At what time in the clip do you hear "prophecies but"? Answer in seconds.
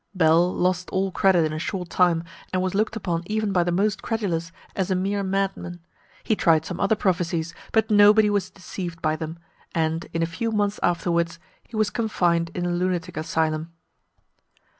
6.95-7.91